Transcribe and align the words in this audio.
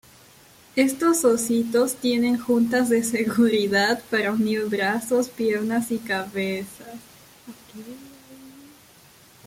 Estos 0.75 1.23
ositos 1.25 1.93
tienen 1.93 2.35
juntas 2.39 2.89
de 2.89 3.03
seguridad 3.03 4.01
para 4.09 4.31
unir 4.33 4.65
brazos, 4.65 5.29
piernas 5.29 5.91
y 5.91 5.99
cabezas. 5.99 6.97